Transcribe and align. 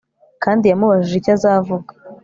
Kandi 0.43 0.63
yamubajije 0.67 1.15
icyo 1.19 1.31
azavuga 1.37 1.91